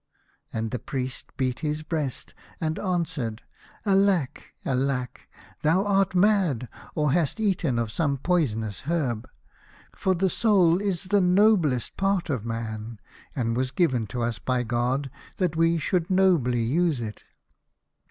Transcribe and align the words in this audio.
And 0.51 0.71
the 0.71 0.79
Priest 0.79 1.27
beat 1.37 1.59
his 1.59 1.83
breast, 1.83 2.33
and 2.59 2.79
answered," 2.79 3.43
Alack, 3.85 4.51
Alack, 4.65 5.27
thou 5.61 5.85
art 5.85 6.15
mad, 6.15 6.67
or 6.95 7.11
hast 7.11 7.39
eaten 7.39 7.77
of 7.77 7.91
some 7.91 8.17
poisonous 8.17 8.81
herb, 8.89 9.29
for 9.95 10.15
the 10.15 10.27
soul 10.31 10.81
is 10.81 11.03
the 11.03 11.21
noblest 11.21 11.97
part 11.97 12.31
of 12.31 12.43
man, 12.47 12.99
and 13.35 13.55
was 13.55 13.69
given 13.69 14.07
to 14.07 14.23
us 14.23 14.39
by 14.39 14.63
God 14.63 15.11
that 15.37 15.55
we 15.55 15.77
should 15.77 16.09
nobly 16.09 16.63
use 16.63 16.99
it. 16.99 17.23